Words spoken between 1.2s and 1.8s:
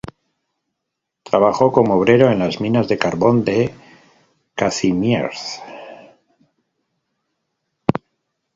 Trabajó